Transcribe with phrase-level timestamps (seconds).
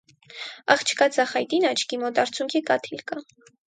[0.75, 3.25] Աղջկա ձախ այտին՝ աչքի մոտ, արցունքի կաթիլ կա։